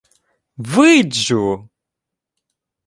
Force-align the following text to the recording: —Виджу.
—Виджу. 0.71 1.45